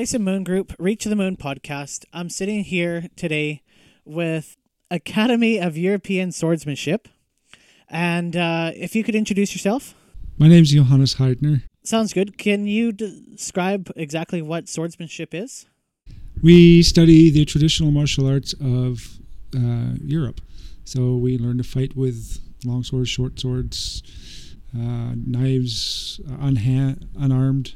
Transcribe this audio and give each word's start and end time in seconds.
Bison 0.00 0.24
Moon 0.24 0.44
Group, 0.44 0.72
Reach 0.78 1.04
the 1.04 1.14
Moon 1.14 1.36
podcast. 1.36 2.06
I'm 2.10 2.30
sitting 2.30 2.64
here 2.64 3.08
today 3.16 3.60
with 4.06 4.56
Academy 4.90 5.60
of 5.60 5.76
European 5.76 6.32
Swordsmanship. 6.32 7.06
And 7.86 8.34
uh, 8.34 8.70
if 8.74 8.96
you 8.96 9.04
could 9.04 9.14
introduce 9.14 9.54
yourself. 9.54 9.94
My 10.38 10.48
name's 10.48 10.70
Johannes 10.70 11.16
Heidner. 11.16 11.64
Sounds 11.84 12.14
good. 12.14 12.38
Can 12.38 12.66
you 12.66 12.92
describe 12.92 13.92
exactly 13.94 14.40
what 14.40 14.70
swordsmanship 14.70 15.34
is? 15.34 15.66
We 16.42 16.82
study 16.82 17.28
the 17.28 17.44
traditional 17.44 17.90
martial 17.90 18.26
arts 18.26 18.54
of 18.54 19.18
uh, 19.54 19.96
Europe. 20.02 20.40
So 20.86 21.16
we 21.16 21.36
learn 21.36 21.58
to 21.58 21.62
fight 21.62 21.94
with 21.94 22.38
long 22.64 22.84
swords, 22.84 23.10
short 23.10 23.38
swords, 23.38 24.02
uh, 24.74 25.12
knives, 25.14 26.22
unha- 26.26 27.06
unarmed, 27.18 27.74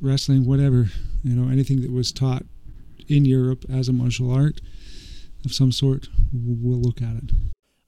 wrestling, 0.00 0.44
whatever. 0.44 0.88
You 1.22 1.34
know, 1.34 1.50
anything 1.50 1.80
that 1.82 1.92
was 1.92 2.12
taught 2.12 2.44
in 3.08 3.24
Europe 3.24 3.64
as 3.70 3.88
a 3.88 3.92
martial 3.92 4.30
art 4.30 4.60
of 5.44 5.52
some 5.52 5.72
sort, 5.72 6.08
we'll 6.32 6.80
look 6.80 7.00
at 7.02 7.16
it. 7.16 7.30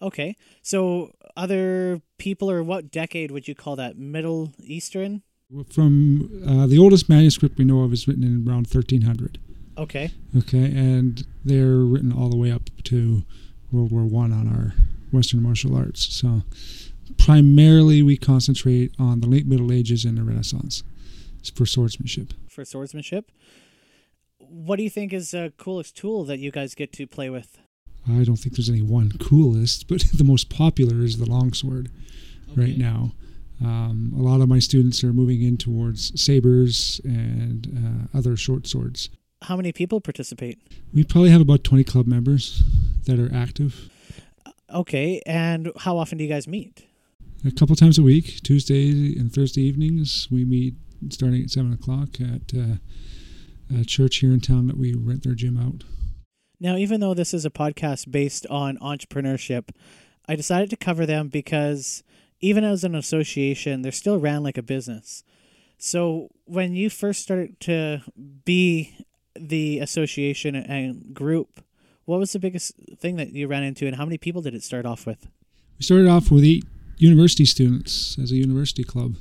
Okay. 0.03 0.37
So 0.63 1.13
other 1.37 2.01
people, 2.19 2.51
or 2.51 2.63
what 2.63 2.91
decade 2.91 3.31
would 3.31 3.47
you 3.47 3.55
call 3.55 3.77
that? 3.77 3.99
Middle 3.99 4.53
Eastern? 4.63 5.23
From 5.73 6.45
uh, 6.47 6.67
the 6.67 6.79
oldest 6.79 7.09
manuscript 7.09 7.59
we 7.59 7.65
know 7.65 7.83
of 7.83 7.93
is 7.93 8.07
written 8.07 8.23
in 8.23 8.49
around 8.49 8.69
1300. 8.69 9.39
Okay. 9.77 10.13
Okay, 10.37 10.65
and 10.65 11.27
they're 11.45 11.79
written 11.79 12.13
all 12.13 12.29
the 12.29 12.37
way 12.37 12.53
up 12.53 12.71
to 12.85 13.25
World 13.73 13.91
War 13.91 14.05
One 14.05 14.33
on 14.33 14.47
our 14.49 14.75
Western 15.11 15.43
martial 15.43 15.77
arts. 15.77 16.15
So 16.15 16.43
primarily 17.19 18.03
we 18.03 18.17
concentrate 18.17 18.95
on 18.99 19.21
the 19.21 19.27
late 19.27 19.47
Middle 19.47 19.73
Ages 19.73 20.05
and 20.05 20.19
the 20.19 20.23
Renaissance 20.23 20.83
for 21.55 21.67
swordsmanship. 21.67 22.35
For 22.49 22.65
swordsmanship. 22.65 23.31
What 24.39 24.77
do 24.77 24.83
you 24.83 24.91
think 24.91 25.13
is 25.13 25.31
the 25.31 25.53
coolest 25.57 25.97
tool 25.97 26.25
that 26.25 26.39
you 26.39 26.51
guys 26.51 26.75
get 26.75 26.93
to 26.95 27.07
play 27.07 27.31
with? 27.31 27.59
I 28.09 28.25
don't 28.25 28.37
think 28.37 28.57
there's 28.57 28.71
any 28.71 28.83
one 28.83 29.13
coolest, 29.19 29.89
but 29.89 30.05
the 30.15 30.25
most 30.25 30.49
popular 30.49 31.03
is 31.03 31.19
the 31.19 31.31
longsword 31.31 31.91
okay. 32.53 32.61
right 32.61 32.79
now. 32.79 33.13
Um, 33.63 34.15
a 34.17 34.23
lot 34.23 34.41
of 34.41 34.49
my 34.49 34.59
students 34.59 35.05
are 35.05 35.13
moving 35.13 35.43
in 35.43 35.59
towards 35.59 36.19
sabers 36.21 37.01
and 37.05 38.09
uh, 38.15 38.19
other 38.19 38.37
short 38.37 38.67
swords. 38.67 39.11
How 39.43 39.57
many 39.57 39.73
people 39.73 40.01
participate? 40.01 40.59
We 40.95 41.05
probably 41.05 41.31
have 41.31 41.41
about 41.41 41.65
20 41.65 41.85
club 41.85 42.07
members 42.07 42.63
that 43.05 43.19
are 43.19 43.35
active. 43.35 43.91
Okay, 44.73 45.21
and 45.27 45.73
how 45.79 45.99
often 45.99 46.19
do 46.19 46.25
you 46.25 46.31
guys 46.31 46.47
meet? 46.47 46.87
A 47.45 47.51
couple 47.51 47.75
times 47.75 47.99
a 47.99 48.03
week, 48.03 48.41
Tuesday 48.43 48.91
and 49.19 49.33
Thursday 49.33 49.63
evenings. 49.63 50.29
We 50.31 50.45
meet 50.45 50.75
starting 51.09 51.43
at 51.43 51.51
7 51.51 51.73
o'clock 51.73 52.21
at 52.21 52.53
uh, 52.57 52.77
a 53.75 53.85
church 53.85 54.17
here 54.17 54.33
in 54.33 54.41
town 54.41 54.67
that 54.67 54.77
we 54.77 54.95
rent 54.95 55.23
their 55.23 55.35
gym 55.35 55.59
out. 55.59 55.85
Now, 56.59 56.77
even 56.77 57.01
though 57.01 57.15
this 57.15 57.33
is 57.33 57.45
a 57.45 57.51
podcast 57.51 58.11
based 58.11 58.47
on 58.49 58.77
entrepreneurship, 58.79 59.71
I 60.29 60.37
decided 60.37 60.69
to 60.71 60.77
cover 60.77 61.07
them 61.07 61.29
because 61.29 62.03
even 62.41 62.65
as 62.65 62.85
an 62.85 62.95
association, 62.95 63.83
they're 63.83 63.93
still 63.93 64.19
ran 64.19 64.43
like 64.43 64.59
a 64.59 64.63
business. 64.63 65.25
So 65.79 66.29
when 66.45 66.75
you 66.75 66.91
first 66.91 67.23
started 67.23 67.59
to 67.61 68.03
be 68.45 68.95
the 69.35 69.79
association 69.79 70.55
and 70.55 71.15
group, 71.15 71.65
what 72.05 72.19
was 72.19 72.33
the 72.33 72.39
biggest 72.39 72.75
thing 72.99 73.17
that 73.17 73.33
you 73.33 73.47
ran 73.47 73.63
into, 73.63 73.87
and 73.87 73.97
how 73.97 74.05
many 74.05 74.19
people 74.19 74.43
did 74.43 74.55
it 74.55 74.63
start 74.63 74.85
off 74.85 75.07
with? 75.07 75.29
We 75.79 75.85
started 75.85 76.09
off 76.09 76.31
with 76.31 76.45
eight 76.45 76.65
university 76.99 77.47
students 77.47 78.19
as 78.19 78.31
a 78.31 78.37
university 78.37 78.85
club 78.85 79.15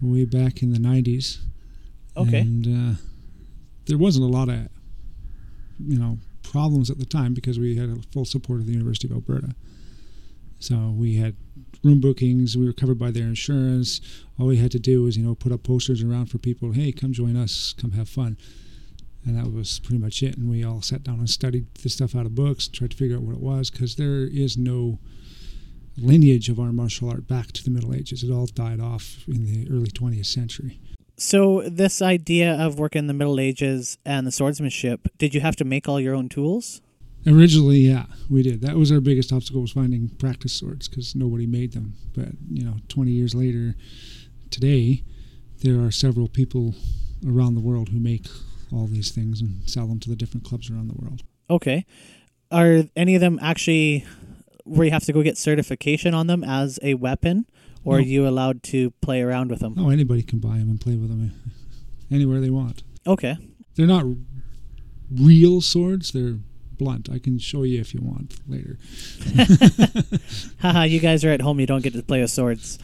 way 0.00 0.24
back 0.24 0.62
in 0.62 0.72
the 0.72 0.78
90s. 0.78 1.38
Okay. 2.16 2.40
And 2.40 2.66
uh, 2.66 3.00
there 3.86 3.98
wasn't 3.98 4.24
a 4.24 4.28
lot 4.28 4.48
of, 4.48 4.68
you 5.78 5.98
know, 5.98 6.18
problems 6.42 6.90
at 6.90 6.98
the 6.98 7.06
time 7.06 7.34
because 7.34 7.58
we 7.58 7.76
had 7.76 7.88
a 7.88 7.96
full 8.12 8.24
support 8.24 8.60
of 8.60 8.66
the 8.66 8.72
University 8.72 9.08
of 9.08 9.12
Alberta. 9.12 9.54
So 10.58 10.92
we 10.96 11.16
had 11.16 11.36
room 11.84 12.00
bookings. 12.00 12.56
We 12.56 12.66
were 12.66 12.72
covered 12.72 12.98
by 12.98 13.10
their 13.10 13.24
insurance. 13.24 14.00
All 14.38 14.46
we 14.46 14.56
had 14.56 14.72
to 14.72 14.78
do 14.78 15.02
was, 15.02 15.16
you 15.16 15.24
know, 15.24 15.34
put 15.34 15.52
up 15.52 15.62
posters 15.62 16.02
around 16.02 16.26
for 16.26 16.38
people. 16.38 16.72
Hey, 16.72 16.92
come 16.92 17.12
join 17.12 17.36
us. 17.36 17.74
Come 17.80 17.92
have 17.92 18.08
fun. 18.08 18.36
And 19.24 19.36
that 19.36 19.52
was 19.52 19.80
pretty 19.80 19.98
much 19.98 20.22
it. 20.22 20.36
And 20.36 20.50
we 20.50 20.64
all 20.64 20.82
sat 20.82 21.04
down 21.04 21.18
and 21.18 21.28
studied 21.30 21.72
the 21.74 21.88
stuff 21.88 22.16
out 22.16 22.26
of 22.26 22.34
books, 22.34 22.66
tried 22.66 22.92
to 22.92 22.96
figure 22.96 23.16
out 23.16 23.22
what 23.22 23.34
it 23.34 23.42
was, 23.42 23.70
because 23.70 23.96
there 23.96 24.26
is 24.26 24.56
no 24.56 24.98
lineage 26.00 26.48
of 26.48 26.58
our 26.58 26.72
martial 26.72 27.10
art 27.10 27.26
back 27.26 27.52
to 27.52 27.64
the 27.64 27.70
Middle 27.70 27.94
Ages. 27.94 28.22
It 28.22 28.30
all 28.30 28.46
died 28.46 28.80
off 28.80 29.24
in 29.26 29.44
the 29.44 29.70
early 29.70 29.90
20th 29.90 30.26
century. 30.26 30.80
So, 31.16 31.62
this 31.66 32.00
idea 32.00 32.54
of 32.54 32.78
working 32.78 33.00
in 33.00 33.06
the 33.08 33.14
Middle 33.14 33.40
Ages 33.40 33.98
and 34.04 34.26
the 34.26 34.30
swordsmanship, 34.30 35.08
did 35.18 35.34
you 35.34 35.40
have 35.40 35.56
to 35.56 35.64
make 35.64 35.88
all 35.88 36.00
your 36.00 36.14
own 36.14 36.28
tools? 36.28 36.80
Originally, 37.26 37.78
yeah, 37.78 38.06
we 38.30 38.42
did. 38.42 38.60
That 38.60 38.76
was 38.76 38.92
our 38.92 39.00
biggest 39.00 39.32
obstacle 39.32 39.60
was 39.60 39.72
finding 39.72 40.10
practice 40.10 40.52
swords 40.52 40.86
because 40.88 41.16
nobody 41.16 41.46
made 41.46 41.72
them. 41.72 41.94
But 42.14 42.28
you 42.48 42.64
know, 42.64 42.76
20 42.88 43.10
years 43.10 43.34
later, 43.34 43.74
today, 44.50 45.02
there 45.62 45.80
are 45.80 45.90
several 45.90 46.28
people 46.28 46.74
around 47.26 47.54
the 47.54 47.60
world 47.60 47.88
who 47.88 47.98
make 47.98 48.26
all 48.72 48.86
these 48.86 49.10
things 49.10 49.40
and 49.40 49.68
sell 49.68 49.86
them 49.88 49.98
to 50.00 50.10
the 50.10 50.16
different 50.16 50.46
clubs 50.46 50.70
around 50.70 50.88
the 50.88 50.94
world. 50.94 51.22
Okay, 51.50 51.84
are 52.52 52.84
any 52.94 53.14
of 53.14 53.20
them 53.20 53.38
actually 53.42 54.06
where 54.68 54.84
you 54.84 54.90
have 54.90 55.04
to 55.04 55.12
go 55.12 55.22
get 55.22 55.38
certification 55.38 56.14
on 56.14 56.26
them 56.26 56.44
as 56.44 56.78
a 56.82 56.94
weapon, 56.94 57.46
or 57.84 57.94
no. 57.94 57.98
are 57.98 58.06
you 58.06 58.28
allowed 58.28 58.62
to 58.64 58.90
play 59.00 59.22
around 59.22 59.50
with 59.50 59.60
them? 59.60 59.74
Oh, 59.78 59.90
anybody 59.90 60.22
can 60.22 60.38
buy 60.38 60.58
them 60.58 60.68
and 60.68 60.80
play 60.80 60.96
with 60.96 61.08
them 61.08 61.32
anywhere 62.10 62.40
they 62.40 62.50
want. 62.50 62.82
Okay. 63.06 63.36
They're 63.76 63.86
not 63.86 64.04
real 65.10 65.60
swords. 65.60 66.12
They're 66.12 66.38
blunt. 66.78 67.08
I 67.10 67.18
can 67.18 67.38
show 67.38 67.64
you 67.64 67.80
if 67.80 67.92
you 67.92 68.00
want 68.02 68.36
later. 68.48 68.78
Haha, 70.60 70.84
you 70.84 71.00
guys 71.00 71.24
are 71.24 71.30
at 71.30 71.40
home. 71.40 71.60
You 71.60 71.66
don't 71.66 71.82
get 71.82 71.92
to 71.92 72.02
play 72.02 72.20
with 72.20 72.30
swords. 72.30 72.78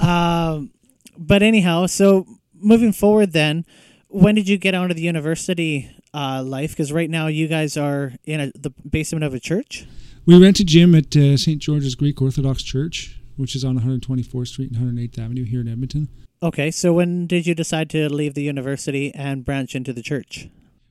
um, 0.00 0.70
but 1.16 1.42
anyhow, 1.42 1.86
so 1.86 2.26
moving 2.54 2.92
forward, 2.92 3.32
then, 3.32 3.64
when 4.08 4.34
did 4.34 4.48
you 4.48 4.58
get 4.58 4.74
onto 4.74 4.94
the 4.94 5.02
university 5.02 5.90
uh, 6.12 6.42
life? 6.44 6.70
Because 6.70 6.92
right 6.92 7.08
now 7.08 7.28
you 7.28 7.48
guys 7.48 7.76
are 7.76 8.12
in 8.24 8.40
a, 8.40 8.52
the 8.54 8.70
basement 8.88 9.24
of 9.24 9.32
a 9.32 9.40
church. 9.40 9.86
We 10.26 10.36
rent 10.42 10.58
a 10.58 10.64
gym 10.64 10.96
at 10.96 11.14
uh, 11.16 11.36
St. 11.36 11.62
George's 11.62 11.94
Greek 11.94 12.20
Orthodox 12.20 12.64
Church, 12.64 13.20
which 13.36 13.54
is 13.54 13.64
on 13.64 13.78
124th 13.78 14.48
Street 14.48 14.72
and 14.72 14.98
108th 14.98 15.20
Avenue 15.20 15.44
here 15.44 15.60
in 15.60 15.68
Edmonton. 15.68 16.08
Okay, 16.42 16.72
so 16.72 16.92
when 16.92 17.28
did 17.28 17.46
you 17.46 17.54
decide 17.54 17.88
to 17.90 18.12
leave 18.12 18.34
the 18.34 18.42
university 18.42 19.14
and 19.14 19.44
branch 19.44 19.76
into 19.76 19.92
the 19.92 20.02
church? 20.02 20.48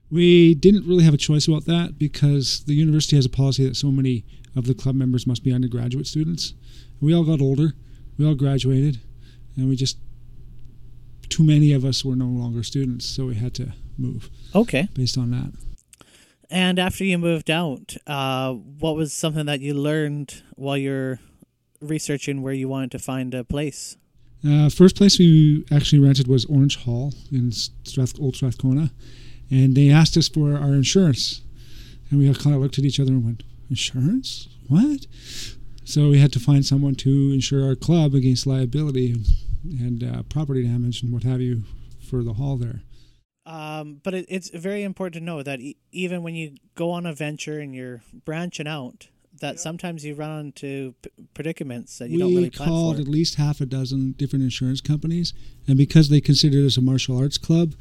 We 0.09 0.55
didn't 0.55 0.87
really 0.87 1.03
have 1.03 1.13
a 1.13 1.17
choice 1.17 1.49
about 1.49 1.65
that 1.65 1.99
because 1.99 2.63
the 2.63 2.75
university 2.75 3.17
has 3.17 3.25
a 3.25 3.29
policy 3.29 3.67
that 3.67 3.75
so 3.75 3.91
many 3.91 4.23
of 4.55 4.67
the 4.67 4.73
club 4.73 4.95
members 4.95 5.27
must 5.27 5.43
be 5.43 5.51
undergraduate 5.51 6.07
students. 6.07 6.53
We 7.01 7.13
all 7.13 7.25
got 7.25 7.41
older, 7.41 7.73
we 8.17 8.25
all 8.25 8.35
graduated, 8.35 9.01
and 9.57 9.67
we 9.67 9.75
just 9.75 9.97
too 11.27 11.43
many 11.43 11.73
of 11.73 11.83
us 11.83 12.05
were 12.05 12.15
no 12.15 12.27
longer 12.27 12.63
students, 12.63 13.05
so 13.05 13.25
we 13.25 13.35
had 13.35 13.53
to 13.55 13.73
move. 13.97 14.29
Okay. 14.55 14.87
Based 14.93 15.17
on 15.17 15.31
that. 15.31 15.51
And 16.49 16.79
after 16.79 17.03
you 17.03 17.17
moved 17.17 17.49
out, 17.49 17.95
uh, 18.05 18.53
what 18.53 18.95
was 18.95 19.13
something 19.13 19.45
that 19.47 19.61
you 19.61 19.73
learned 19.73 20.43
while 20.55 20.77
you're 20.77 21.19
researching 21.81 22.41
where 22.41 22.53
you 22.53 22.67
wanted 22.67 22.91
to 22.91 22.99
find 22.99 23.33
a 23.33 23.43
place? 23.43 23.97
Uh, 24.47 24.69
first 24.69 24.95
place 24.95 25.17
we 25.17 25.65
actually 25.71 25.99
rented 25.99 26.27
was 26.27 26.45
Orange 26.45 26.77
Hall 26.77 27.13
in 27.31 27.51
Strath- 27.51 28.19
Old 28.19 28.35
Strathcona, 28.35 28.91
and 29.49 29.75
they 29.75 29.89
asked 29.89 30.15
us 30.17 30.27
for 30.27 30.55
our 30.55 30.73
insurance, 30.73 31.41
and 32.09 32.19
we 32.19 32.31
kind 32.35 32.55
of 32.55 32.61
looked 32.61 32.77
at 32.77 32.85
each 32.85 32.99
other 32.99 33.11
and 33.11 33.25
went, 33.25 33.43
"Insurance? 33.69 34.47
What?" 34.67 35.07
So 35.83 36.09
we 36.09 36.19
had 36.19 36.31
to 36.33 36.39
find 36.39 36.65
someone 36.65 36.95
to 36.95 37.31
insure 37.31 37.67
our 37.67 37.75
club 37.75 38.13
against 38.13 38.45
liability 38.45 39.15
and 39.63 40.03
uh, 40.03 40.23
property 40.23 40.63
damage 40.63 41.01
and 41.01 41.11
what 41.11 41.23
have 41.23 41.41
you 41.41 41.63
for 42.07 42.23
the 42.23 42.33
hall 42.33 42.57
there. 42.57 42.81
Um, 43.45 44.01
but 44.03 44.13
it, 44.13 44.25
it's 44.27 44.49
very 44.49 44.83
important 44.83 45.13
to 45.15 45.23
know 45.23 45.43
that 45.43 45.59
e- 45.59 45.77
even 45.91 46.23
when 46.23 46.35
you 46.35 46.55
go 46.73 46.91
on 46.91 47.05
a 47.05 47.13
venture 47.13 47.59
and 47.59 47.75
you're 47.75 48.01
branching 48.25 48.67
out, 48.67 49.07
that 49.39 49.55
yeah. 49.55 49.59
sometimes 49.61 50.03
you 50.03 50.15
run 50.15 50.47
into 50.47 50.95
p- 51.01 51.11
predicaments 51.33 51.99
that 51.99 52.09
you 52.09 52.15
we 52.15 52.21
don't 52.21 52.35
really 52.35 52.49
plan 52.49 52.69
called 52.69 52.99
at 52.99 53.07
least 53.07 53.35
half 53.35 53.61
a 53.61 53.65
dozen 53.65 54.13
different 54.13 54.43
insurance 54.43 54.81
companies, 54.81 55.33
and 55.67 55.77
because 55.77 56.09
they 56.09 56.21
considered 56.21 56.65
us 56.65 56.77
a 56.77 56.81
martial 56.81 57.17
arts 57.17 57.37
club, 57.37 57.75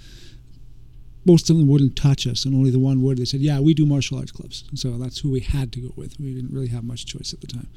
most 1.24 1.48
of 1.48 1.56
them 1.56 1.66
wouldn't 1.66 1.96
touch 1.96 2.26
us, 2.26 2.44
and 2.44 2.54
only 2.54 2.70
the 2.70 2.78
one 2.78 3.00
would. 3.02 3.16
They 3.16 3.24
said, 3.24 3.40
"Yeah, 3.40 3.60
we 3.60 3.72
do 3.72 3.86
martial 3.86 4.18
arts 4.18 4.32
clubs," 4.32 4.64
so 4.74 4.98
that's 4.98 5.20
who 5.20 5.30
we 5.30 5.40
had 5.40 5.72
to 5.72 5.80
go 5.80 5.94
with. 5.96 6.20
We 6.20 6.34
didn't 6.34 6.52
really 6.52 6.68
have 6.68 6.84
much 6.84 7.06
choice 7.06 7.32
at 7.32 7.40
the 7.40 7.46
time 7.46 7.68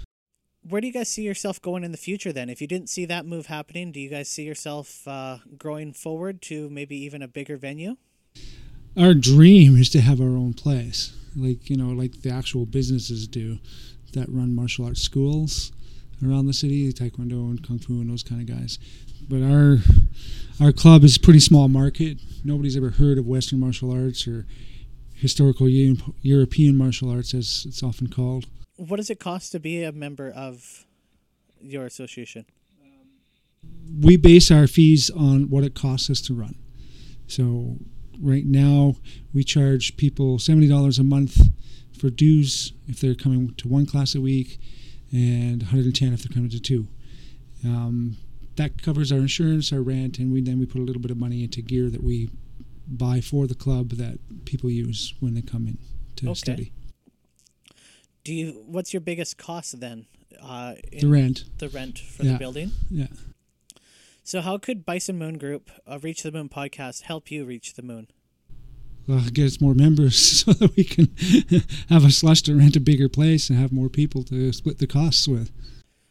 where 0.70 0.82
do 0.82 0.88
you 0.88 0.94
guys 0.94 1.10
see 1.10 1.24
yourself 1.24 1.62
going 1.62 1.84
in 1.84 1.92
the 1.92 1.98
future 1.98 2.34
then? 2.34 2.50
If 2.50 2.62
you 2.62 2.68
didn't 2.68 2.90
see 2.90 3.06
that 3.06 3.26
move 3.26 3.46
happening, 3.46 3.92
do 3.92 4.00
you 4.00 4.10
guys 4.10 4.28
see 4.28 4.44
yourself 4.44 5.08
uh, 5.08 5.38
growing 5.58 5.94
forward 5.94 6.42
to 6.44 6.70
maybe 6.70 6.96
even 6.98 7.22
a 7.22 7.28
bigger 7.28 7.58
venue? 7.58 7.98
Our 8.98 9.14
dream 9.14 9.78
is 9.78 9.90
to 9.92 10.02
have 10.02 10.20
our 10.20 10.36
own 10.38 10.54
place, 10.54 11.14
like 11.36 11.70
you 11.70 11.78
know, 11.78 11.90
like 11.90 12.22
the 12.22 12.32
actual 12.32 12.66
businesses 12.66 13.28
do 13.28 13.60
that 14.14 14.28
run 14.30 14.56
martial 14.56 14.86
arts 14.86 15.02
schools. 15.02 15.72
around 16.26 16.48
the 16.48 16.54
city, 16.54 16.92
taekwondo 16.92 17.50
and 17.50 17.66
kung 17.66 17.80
fu 17.80 18.02
and 18.02 18.10
those 18.10 18.24
kind 18.24 18.42
of 18.42 18.48
guys. 18.48 18.80
But 19.30 19.44
our 19.44 19.78
our 20.60 20.72
club 20.72 21.04
is 21.04 21.18
a 21.18 21.20
pretty 21.20 21.40
small 21.40 21.68
market. 21.68 22.18
Nobody's 22.44 22.76
ever 22.76 22.92
heard 22.92 23.18
of 23.18 23.28
Western 23.28 23.60
martial 23.60 23.92
arts 23.92 24.28
or 24.28 24.46
historical 25.14 25.68
European 25.70 26.76
martial 26.76 27.12
arts, 27.12 27.34
as 27.34 27.66
it's 27.68 27.84
often 27.84 28.08
called. 28.08 28.48
What 28.78 28.98
does 28.98 29.10
it 29.10 29.20
cost 29.20 29.52
to 29.52 29.60
be 29.60 29.84
a 29.84 29.92
member 29.92 30.30
of 30.30 30.86
your 31.60 31.86
association? 31.86 32.46
We 34.02 34.18
base 34.18 34.52
our 34.52 34.68
fees 34.68 35.10
on 35.10 35.50
what 35.50 35.64
it 35.64 35.74
costs 35.74 36.10
us 36.10 36.22
to 36.22 36.34
run. 36.34 36.56
So 37.28 37.78
right 38.22 38.46
now 38.46 38.96
we 39.34 39.44
charge 39.44 39.98
people 39.98 40.40
seventy 40.40 40.68
dollars 40.68 41.00
a 41.00 41.04
month 41.04 41.40
for 41.98 42.10
dues 42.10 42.74
if 42.88 43.00
they're 43.00 43.16
coming 43.16 43.54
to 43.56 43.68
one 43.68 43.86
class 43.86 44.16
a 44.16 44.22
week, 44.22 44.60
and 45.12 45.64
110 45.64 46.14
if 46.14 46.24
they're 46.24 46.34
coming 46.34 46.50
to 46.50 46.60
two. 46.60 46.88
Um, 47.64 48.18
that 48.56 48.82
covers 48.82 49.12
our 49.12 49.20
insurance, 49.20 49.72
our 49.72 49.82
rent, 49.82 50.20
and 50.20 50.32
we 50.32 50.42
then 50.42 50.60
we 50.60 50.66
put 50.66 50.80
a 50.80 50.84
little 50.84 51.02
bit 51.02 51.12
of 51.12 51.18
money 51.18 51.44
into 51.44 51.62
gear 51.62 51.90
that 51.90 52.04
we 52.04 52.30
buy 52.88 53.22
for 53.22 53.48
the 53.48 53.56
club 53.56 53.92
that 53.92 54.20
people 54.46 54.70
use 54.70 55.14
when 55.20 55.34
they 55.34 55.42
come 55.42 55.68
in 55.68 55.78
to 56.18 56.28
okay. 56.28 56.34
study. 56.34 56.72
Do 58.28 58.36
you? 58.36 58.62
What's 58.66 58.94
your 58.94 59.00
biggest 59.00 59.38
cost 59.38 59.80
then? 59.80 60.06
Uh, 60.44 60.74
the 60.92 61.08
rent. 61.08 61.46
The 61.60 61.70
rent 61.70 61.98
for 61.98 62.24
yeah. 62.24 62.34
the 62.34 62.38
building. 62.38 62.72
Yeah. 62.92 63.08
So, 64.26 64.42
how 64.42 64.58
could 64.58 64.86
Bison 64.86 65.18
Moon 65.18 65.38
Group, 65.38 65.72
a 65.86 65.98
Reach 65.98 66.24
the 66.24 66.34
Moon 66.34 66.50
podcast, 66.50 67.04
help 67.04 67.32
you 67.32 67.46
reach 67.46 67.76
the 67.76 67.84
moon? 67.84 68.08
Well, 69.08 69.22
get 69.32 69.46
us 69.46 69.62
more 69.62 69.74
members 69.74 70.18
so 70.44 70.52
that 70.52 70.76
we 70.76 70.84
can 70.84 71.08
have 71.90 72.04
a 72.04 72.12
slush 72.12 72.42
to 72.42 72.58
rent 72.58 72.76
a 72.76 72.82
bigger 72.82 73.08
place 73.08 73.50
and 73.50 73.58
have 73.58 73.72
more 73.72 73.88
people 73.88 74.24
to 74.24 74.52
split 74.52 74.80
the 74.80 74.88
costs 74.88 75.26
with. 75.26 75.50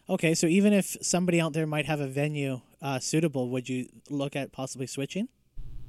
Okay, 0.09 0.35
so 0.35 0.47
even 0.47 0.73
if 0.73 0.97
somebody 1.03 1.39
out 1.39 1.53
there 1.53 1.67
might 1.67 1.85
have 1.85 2.01
a 2.01 2.09
venue 2.09 2.63
uh, 2.81 2.99
suitable, 2.99 3.51
would 3.51 3.69
you 3.69 3.91
look 4.09 4.35
at 4.35 4.53
possibly 4.53 4.87
switching? 4.87 5.29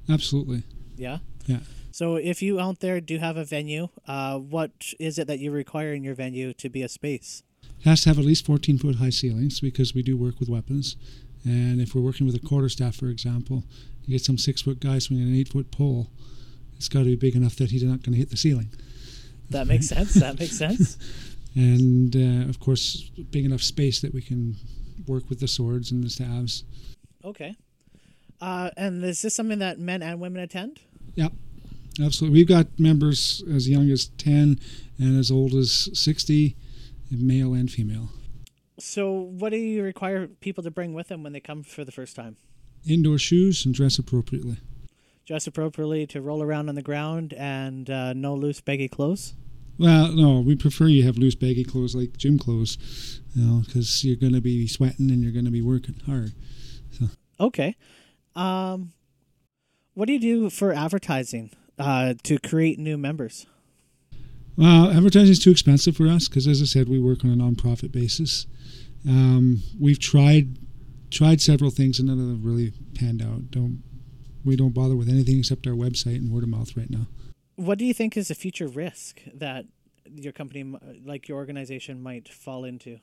Absolutely. 0.10 0.64
Yeah. 0.98 1.20
Yeah. 1.46 1.60
So 1.92 2.16
if 2.16 2.42
you 2.42 2.60
out 2.60 2.80
there 2.80 3.02
do 3.02 3.18
have 3.18 3.38
a 3.38 3.46
venue, 3.46 3.90
uh, 4.08 4.38
what 4.38 4.94
is 5.00 5.18
it 5.18 5.28
that 5.28 5.40
you 5.40 5.52
require 5.52 5.94
in 5.94 6.04
your 6.04 6.16
venue 6.16 6.54
to 6.54 6.70
be 6.70 6.84
a 6.84 6.90
space? 6.90 7.44
It 7.80 7.86
has 7.86 8.02
to 8.04 8.10
have 8.10 8.20
at 8.20 8.26
least 8.26 8.46
14 8.46 8.78
foot 8.78 8.96
high 8.96 9.10
ceilings 9.10 9.60
because 9.60 9.94
we 9.94 10.04
do 10.04 10.18
work 10.18 10.40
with 10.40 10.50
weapons. 10.50 10.96
And 11.44 11.80
if 11.80 11.96
we're 11.96 12.02
working 12.02 12.26
with 12.26 12.36
a 12.36 12.40
quarter 12.40 12.70
staff, 12.70 12.96
for 12.96 13.08
example, 13.08 13.64
you 14.06 14.14
get 14.16 14.26
some 14.26 14.38
six 14.38 14.62
foot 14.62 14.80
guy 14.80 15.00
swinging 15.00 15.28
an 15.28 15.36
eight 15.36 15.50
foot 15.50 15.72
pole, 15.72 16.10
it's 16.76 16.90
got 16.90 17.00
to 17.00 17.06
be 17.06 17.16
big 17.16 17.36
enough 17.36 17.56
that 17.56 17.72
he's 17.72 17.84
not 17.84 18.04
going 18.04 18.14
to 18.14 18.20
hit 18.20 18.30
the 18.30 18.38
ceiling. 18.38 18.70
That 19.50 19.68
makes 19.68 19.88
sense. 19.96 20.14
That 20.16 20.40
makes 20.40 20.58
sense. 20.58 20.98
and 21.56 22.16
uh, 22.16 22.50
of 22.50 22.60
course, 22.60 23.10
big 23.32 23.46
enough 23.46 23.62
space 23.62 24.02
that 24.02 24.14
we 24.14 24.22
can 24.22 24.56
work 25.08 25.30
with 25.30 25.40
the 25.40 25.48
swords 25.48 25.92
and 25.92 26.04
the 26.04 26.10
staves. 26.10 26.64
Okay. 27.24 27.56
Uh, 28.40 28.70
and 28.78 29.04
is 29.04 29.22
this 29.22 29.36
something 29.36 29.60
that 29.60 29.80
men 29.80 30.04
and 30.04 30.20
women 30.20 30.42
attend? 30.44 30.80
Yeah, 31.16 31.30
absolutely. 32.00 32.40
We've 32.40 32.48
got 32.48 32.80
members 32.80 33.44
as 33.54 33.70
young 33.70 33.90
as 33.90 34.08
10 34.08 34.60
and 35.00 35.20
as 35.20 35.32
old 35.32 35.54
as 35.54 35.90
60, 35.94 36.56
male 37.12 37.54
and 37.54 37.70
female. 37.70 38.10
So, 38.80 39.12
what 39.12 39.50
do 39.50 39.58
you 39.58 39.84
require 39.84 40.28
people 40.28 40.64
to 40.64 40.72
bring 40.72 40.94
with 40.94 41.08
them 41.08 41.24
when 41.24 41.34
they 41.34 41.40
come 41.40 41.64
for 41.64 41.84
the 41.84 41.92
first 41.92 42.16
time? 42.16 42.38
Indoor 42.88 43.18
shoes 43.18 43.66
and 43.66 43.74
dress 43.74 43.98
appropriately. 43.98 44.58
Dress 45.26 45.48
appropriately 45.48 46.06
to 46.08 46.22
roll 46.22 46.44
around 46.44 46.70
on 46.70 46.76
the 46.76 46.82
ground 46.82 47.34
and 47.34 47.90
uh, 47.90 48.14
no 48.14 48.36
loose, 48.36 48.62
baggy 48.62 48.88
clothes? 48.88 49.34
Well, 49.80 50.12
no, 50.12 50.40
we 50.40 50.56
prefer 50.56 50.88
you 50.88 51.04
have 51.04 51.18
loose, 51.18 51.36
baggy 51.36 51.64
clothes 51.64 51.96
like 51.96 52.18
gym 52.18 52.40
clothes, 52.40 53.22
you 53.36 53.44
know, 53.44 53.64
because 53.66 54.04
you're 54.04 54.16
going 54.16 54.34
to 54.34 54.42
be 54.42 54.68
sweating 54.68 55.12
and 55.12 55.22
you're 55.22 55.34
going 55.34 55.46
to 55.46 55.52
be 55.52 55.62
working 55.62 56.00
hard. 56.06 56.34
So. 56.92 57.06
Okay. 57.40 57.76
Um, 58.36 58.94
what 59.94 60.06
do 60.06 60.14
you 60.14 60.20
do 60.20 60.50
for 60.50 60.74
advertising 60.74 61.52
uh, 61.78 62.14
to 62.24 62.38
create 62.40 62.80
new 62.80 62.98
members? 62.98 63.46
Well, 64.56 64.90
advertising 64.90 65.32
is 65.32 65.40
too 65.40 65.52
expensive 65.52 65.96
for 65.96 66.08
us 66.08 66.28
because, 66.28 66.48
as 66.48 66.62
I 66.62 66.66
said, 66.66 66.90
we 66.90 67.00
work 67.00 67.24
on 67.24 67.32
a 67.32 67.36
nonprofit 67.36 67.92
basis. 67.92 68.48
Um, 69.08 69.62
we've 69.80 70.00
tried 70.00 70.58
tried 71.10 71.40
several 71.40 71.72
things 71.72 72.00
and 72.00 72.10
none 72.10 72.20
of 72.20 72.28
them 72.28 72.44
really 72.44 72.74
panned 72.96 73.22
out. 73.22 73.50
Don't 73.52 73.84
we 74.44 74.56
don't 74.56 74.74
bother 74.74 74.96
with 74.96 75.10
anything 75.10 75.38
except 75.40 75.68
our 75.68 75.74
website 75.74 76.18
and 76.18 76.32
word 76.32 76.44
of 76.44 76.50
mouth 76.50 76.76
right 76.76 76.90
now. 76.90 77.08
What 77.56 77.78
do 77.78 77.86
you 77.86 77.94
think 77.94 78.18
is 78.18 78.32
a 78.32 78.36
future 78.36 78.68
risk 78.68 79.22
that 79.34 79.66
your 80.06 80.32
company, 80.32 80.76
like 81.06 81.28
your 81.28 81.38
organization, 81.38 82.02
might 82.02 82.30
fall 82.30 82.64
into? 82.64 83.00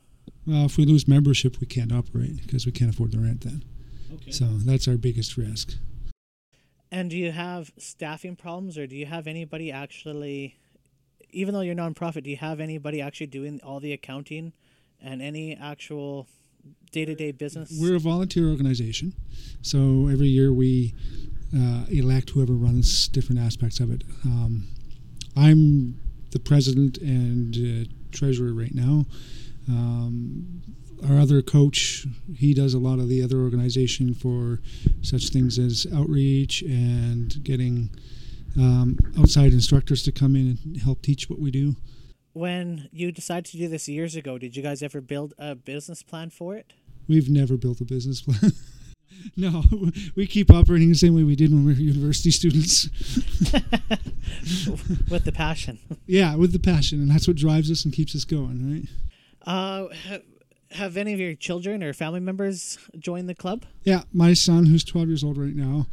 Well, 0.47 0.67
if 0.67 0.77
we 0.77 0.87
lose 0.87 1.07
membership, 1.07 1.61
we 1.61 1.67
can't 1.67 1.93
operate 1.93 2.43
because 2.43 2.67
we 2.67 2.73
can't 2.73 2.91
afford 2.91 3.13
the 3.13 3.19
rent 3.19 3.43
then. 3.43 3.65
Okay. 4.15 4.31
So 4.31 4.45
that's 4.47 4.89
our 4.89 4.97
biggest 4.97 5.37
risk. 5.37 5.75
And 6.91 7.11
do 7.11 7.17
you 7.17 7.33
have 7.33 7.73
staffing 7.77 8.37
problems, 8.37 8.79
or 8.79 8.87
do 8.87 8.97
you 8.97 9.07
have 9.07 9.27
anybody 9.27 9.73
actually, 9.73 10.57
even 11.31 11.55
though 11.55 11.61
you're 11.61 11.75
nonprofit, 11.75 12.23
do 12.23 12.31
you 12.31 12.37
have 12.37 12.61
anybody 12.61 13.01
actually 13.01 13.27
doing 13.27 13.61
all 13.65 13.81
the 13.81 13.93
accounting 13.93 14.53
and 15.03 15.21
any 15.21 15.57
actual 15.57 16.29
day 16.93 17.05
to 17.05 17.15
day 17.15 17.33
business? 17.33 17.77
We're 17.81 17.97
a 17.97 18.01
volunteer 18.01 18.49
organization, 18.49 19.15
so 19.61 20.09
every 20.09 20.29
year 20.29 20.53
we 20.53 20.95
uh, 21.57 21.85
elect 21.89 22.31
whoever 22.31 22.53
runs 22.53 23.09
different 23.09 23.41
aspects 23.41 23.81
of 23.81 23.91
it. 23.91 24.05
Um, 24.25 24.69
I'm 25.37 26.01
the 26.31 26.39
president 26.39 26.99
and 26.99 27.57
uh, 27.57 27.91
treasurer 28.13 28.53
right 28.53 28.75
now. 28.75 29.07
Um, 29.69 30.63
our 31.09 31.19
other 31.19 31.43
coach, 31.43 32.07
he 32.35 32.55
does 32.55 32.75
a 32.75 32.79
lot 32.79 32.99
of 32.99 33.09
the 33.09 33.23
other 33.23 33.39
organization 33.39 34.15
for 34.15 34.61
such 35.03 35.31
things 35.31 35.59
as 35.59 35.87
outreach 35.95 36.63
and 36.63 37.43
getting 37.43 37.91
um, 38.57 38.99
outside 39.19 39.53
instructors 39.53 40.03
to 40.05 40.13
come 40.13 40.37
in 40.37 40.59
and 40.65 40.83
help 40.83 41.03
teach 41.03 41.29
what 41.29 41.39
we 41.39 41.51
do. 41.51 41.77
When 42.33 42.89
you 42.93 43.13
decided 43.13 43.47
to 43.47 43.59
do 43.59 43.69
this 43.69 43.89
years 43.89 44.17
ago, 44.17 44.39
did 44.39 44.57
you 44.57 44.63
guys 44.63 44.83
ever 44.83 45.01
build 45.01 45.35
a 45.39 45.55
business 45.55 46.03
plan 46.03 46.31
for 46.31 46.57
it? 46.57 46.73
We've 47.07 47.31
never 47.31 47.57
built 47.57 47.81
a 47.81 47.85
business 47.85 48.23
plan. 48.23 48.53
no, 49.37 49.63
we 50.17 50.27
keep 50.27 50.51
operating 50.51 50.89
the 50.89 50.95
same 50.95 51.15
way 51.15 51.23
we 51.23 51.37
did 51.37 51.53
when 51.53 51.65
we 51.65 51.73
were 51.73 51.79
university 51.79 52.31
students. 52.31 52.85
with 55.11 55.25
the 55.25 55.33
passion. 55.33 55.79
Yeah, 56.07 56.35
with 56.37 56.53
the 56.53 56.59
passion, 56.59 57.01
and 57.01 57.11
that's 57.11 57.29
what 57.29 57.37
drives 57.37 57.71
us 57.71 57.85
and 57.85 57.93
keeps 57.93 58.17
us 58.17 58.25
going, 58.25 58.73
right? 58.73 58.89
Uh, 59.47 59.89
have 60.75 60.97
any 60.97 61.13
of 61.13 61.21
your 61.21 61.35
children 61.35 61.83
or 61.83 61.93
family 61.93 62.21
members 62.21 62.79
joined 62.99 63.29
the 63.29 63.35
club? 63.35 63.65
Yeah, 63.83 64.03
my 64.13 64.35
son, 64.35 64.67
who's 64.67 64.85
12 64.85 65.09
years 65.09 65.25
old 65.25 65.39
right 65.39 65.55
now, 65.55 65.87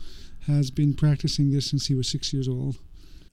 has 0.47 0.71
been 0.71 0.93
practicing 0.93 1.51
this 1.51 1.69
since 1.69 1.87
he 1.87 1.95
was 1.95 2.09
six 2.09 2.33
years 2.33 2.47
old. 2.47 2.77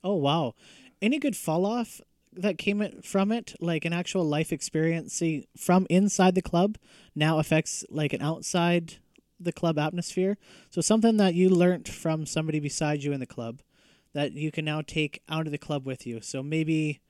Oh, 0.05 0.15
wow. 0.15 0.55
Any 1.01 1.19
good 1.19 1.37
fall 1.37 1.65
off 1.67 2.01
that 2.33 2.59
came 2.59 3.01
from 3.03 3.33
it, 3.33 3.55
like 3.61 3.85
an 3.85 3.93
actual 3.93 4.25
life 4.25 4.53
experience 4.53 5.23
from 5.57 5.87
inside 5.91 6.35
the 6.35 6.43
club, 6.43 6.77
now 7.15 7.39
affects 7.39 7.85
like 7.91 8.13
an 8.13 8.23
outside 8.23 8.97
the 9.41 9.53
club 9.53 9.79
atmosphere? 9.79 10.37
So, 10.71 10.81
something 10.81 11.17
that 11.17 11.35
you 11.35 11.49
learned 11.49 11.89
from 11.89 12.27
somebody 12.27 12.61
beside 12.61 13.03
you 13.03 13.13
in 13.13 13.21
the 13.21 13.27
club 13.27 13.61
that 14.13 14.33
you 14.33 14.51
can 14.51 14.65
now 14.65 14.83
take 14.83 15.23
out 15.29 15.47
of 15.47 15.53
the 15.53 15.59
club 15.59 15.87
with 15.87 16.07
you. 16.07 16.21
So, 16.21 16.43
maybe 16.43 17.01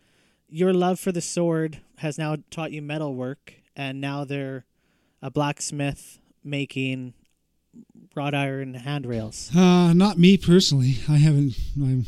your 0.49 0.73
love 0.73 1.01
for 1.01 1.13
the 1.13 1.21
sword 1.21 1.81
has 1.99 2.19
now 2.19 2.37
taught 2.51 2.73
you 2.73 2.83
metal 2.83 3.15
work 3.15 3.55
and 3.79 4.01
now 4.01 4.25
they're 4.25 4.67
a 5.23 5.31
blacksmith 5.31 6.19
making 6.45 7.15
wrought 8.15 8.35
iron 8.35 8.75
handrails. 8.75 9.51
Uh, 9.57 9.93
not 9.95 10.19
me 10.19 10.37
personally. 10.37 10.97
I 11.09 11.17
haven't. 11.17 11.55
I'm, 11.81 12.05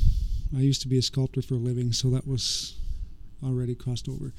I 0.54 0.60
used 0.60 0.82
to 0.82 0.88
be 0.88 0.98
a 0.98 1.02
sculptor 1.02 1.40
for 1.40 1.54
a 1.54 1.58
living, 1.58 1.92
so 1.92 2.10
that 2.10 2.26
was 2.26 2.76
already 3.44 3.76
crossed 3.76 4.08
over. 4.08 4.34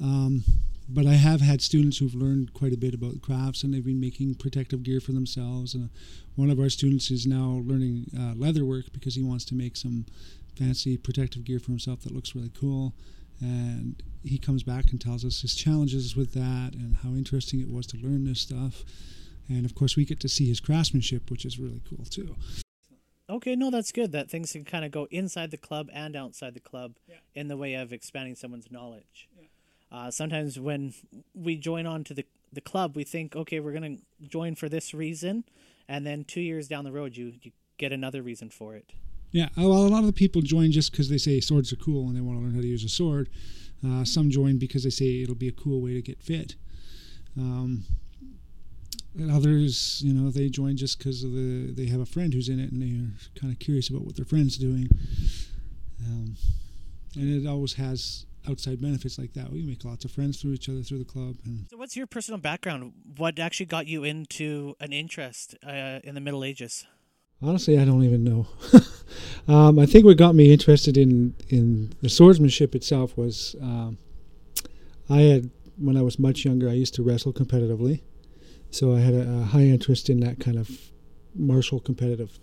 Um, 0.00 0.44
but 0.86 1.06
I 1.06 1.14
have 1.14 1.40
had 1.40 1.62
students 1.62 1.96
who've 1.98 2.14
learned 2.14 2.52
quite 2.52 2.74
a 2.74 2.76
bit 2.76 2.92
about 2.92 3.22
crafts, 3.22 3.62
and 3.62 3.72
they've 3.72 3.84
been 3.84 4.00
making 4.00 4.34
protective 4.34 4.82
gear 4.82 5.00
for 5.00 5.12
themselves. 5.12 5.74
And 5.74 5.88
one 6.36 6.50
of 6.50 6.60
our 6.60 6.68
students 6.68 7.10
is 7.10 7.26
now 7.26 7.62
learning 7.64 8.10
uh, 8.16 8.34
leather 8.36 8.66
work 8.66 8.92
because 8.92 9.14
he 9.14 9.22
wants 9.22 9.46
to 9.46 9.54
make 9.54 9.78
some 9.78 10.04
fancy 10.58 10.98
protective 10.98 11.44
gear 11.44 11.58
for 11.58 11.70
himself 11.70 12.02
that 12.02 12.14
looks 12.14 12.34
really 12.34 12.52
cool 12.60 12.94
and 13.40 14.02
he 14.22 14.38
comes 14.38 14.62
back 14.62 14.90
and 14.90 15.00
tells 15.00 15.24
us 15.24 15.42
his 15.42 15.54
challenges 15.54 16.16
with 16.16 16.32
that 16.32 16.70
and 16.74 16.96
how 17.02 17.10
interesting 17.10 17.60
it 17.60 17.70
was 17.70 17.86
to 17.86 17.96
learn 17.98 18.24
this 18.24 18.40
stuff 18.40 18.84
and 19.48 19.64
of 19.64 19.74
course 19.74 19.96
we 19.96 20.04
get 20.04 20.20
to 20.20 20.28
see 20.28 20.48
his 20.48 20.60
craftsmanship 20.60 21.30
which 21.30 21.44
is 21.44 21.58
really 21.58 21.82
cool 21.88 22.04
too 22.04 22.34
okay 23.28 23.54
no 23.54 23.70
that's 23.70 23.92
good 23.92 24.12
that 24.12 24.30
things 24.30 24.52
can 24.52 24.64
kind 24.64 24.84
of 24.84 24.90
go 24.90 25.06
inside 25.10 25.50
the 25.50 25.56
club 25.56 25.88
and 25.92 26.16
outside 26.16 26.54
the 26.54 26.60
club 26.60 26.94
yeah. 27.08 27.16
in 27.34 27.48
the 27.48 27.56
way 27.56 27.74
of 27.74 27.92
expanding 27.92 28.34
someone's 28.34 28.70
knowledge 28.70 29.28
yeah. 29.38 29.46
uh, 29.92 30.10
sometimes 30.10 30.58
when 30.58 30.94
we 31.34 31.56
join 31.56 31.86
on 31.86 32.04
to 32.04 32.14
the, 32.14 32.24
the 32.52 32.60
club 32.60 32.96
we 32.96 33.04
think 33.04 33.36
okay 33.36 33.60
we're 33.60 33.72
going 33.72 33.98
to 33.98 34.28
join 34.28 34.54
for 34.54 34.68
this 34.68 34.94
reason 34.94 35.44
and 35.88 36.06
then 36.06 36.24
two 36.24 36.40
years 36.40 36.68
down 36.68 36.84
the 36.84 36.92
road 36.92 37.16
you, 37.16 37.34
you 37.42 37.50
get 37.76 37.92
another 37.92 38.22
reason 38.22 38.48
for 38.48 38.74
it 38.74 38.92
yeah, 39.34 39.48
well, 39.56 39.84
a 39.84 39.88
lot 39.88 39.98
of 39.98 40.06
the 40.06 40.12
people 40.12 40.42
join 40.42 40.70
just 40.70 40.92
because 40.92 41.08
they 41.08 41.18
say 41.18 41.40
swords 41.40 41.72
are 41.72 41.76
cool 41.76 42.06
and 42.06 42.16
they 42.16 42.20
want 42.20 42.38
to 42.38 42.42
learn 42.44 42.54
how 42.54 42.60
to 42.60 42.68
use 42.68 42.84
a 42.84 42.88
sword. 42.88 43.28
Uh, 43.84 44.04
some 44.04 44.30
join 44.30 44.58
because 44.58 44.84
they 44.84 44.90
say 44.90 45.22
it'll 45.22 45.34
be 45.34 45.48
a 45.48 45.52
cool 45.52 45.82
way 45.82 45.92
to 45.92 46.00
get 46.00 46.22
fit. 46.22 46.54
Um, 47.36 47.82
and 49.18 49.32
others, 49.32 50.00
you 50.04 50.14
know, 50.14 50.30
they 50.30 50.48
join 50.48 50.76
just 50.76 50.98
because 50.98 51.22
the 51.22 51.72
they 51.72 51.86
have 51.86 51.98
a 51.98 52.06
friend 52.06 52.32
who's 52.32 52.48
in 52.48 52.60
it 52.60 52.70
and 52.70 52.80
they're 52.80 53.40
kind 53.40 53.52
of 53.52 53.58
curious 53.58 53.88
about 53.88 54.02
what 54.02 54.14
their 54.14 54.24
friend's 54.24 54.56
doing. 54.56 54.88
Um, 56.06 56.36
and 57.16 57.44
it 57.44 57.48
always 57.48 57.72
has 57.74 58.26
outside 58.48 58.80
benefits 58.80 59.18
like 59.18 59.32
that. 59.32 59.50
We 59.50 59.64
make 59.64 59.84
lots 59.84 60.04
of 60.04 60.12
friends 60.12 60.40
through 60.40 60.52
each 60.52 60.68
other 60.68 60.82
through 60.82 60.98
the 60.98 61.04
club. 61.04 61.34
So, 61.70 61.76
what's 61.76 61.96
your 61.96 62.06
personal 62.06 62.38
background? 62.38 62.92
What 63.16 63.40
actually 63.40 63.66
got 63.66 63.88
you 63.88 64.04
into 64.04 64.76
an 64.78 64.92
interest 64.92 65.56
uh, 65.66 65.98
in 66.04 66.14
the 66.14 66.20
Middle 66.20 66.44
Ages? 66.44 66.86
Honestly, 67.44 67.78
I 67.78 67.84
don't 67.84 68.04
even 68.04 68.24
know. 68.24 68.46
um, 69.48 69.78
I 69.78 69.86
think 69.86 70.04
what 70.04 70.16
got 70.16 70.34
me 70.34 70.52
interested 70.52 70.96
in 70.96 71.34
in 71.48 71.92
the 72.02 72.08
swordsmanship 72.08 72.74
itself 72.74 73.16
was 73.16 73.56
um, 73.60 73.98
I 75.08 75.20
had 75.20 75.50
when 75.78 75.96
I 75.96 76.02
was 76.02 76.18
much 76.18 76.44
younger. 76.44 76.68
I 76.68 76.72
used 76.72 76.94
to 76.94 77.02
wrestle 77.02 77.32
competitively, 77.32 78.02
so 78.70 78.94
I 78.94 79.00
had 79.00 79.14
a, 79.14 79.28
a 79.28 79.42
high 79.44 79.64
interest 79.64 80.08
in 80.08 80.20
that 80.20 80.40
kind 80.40 80.58
of 80.58 80.70
martial 81.34 81.80
competitive 81.80 82.38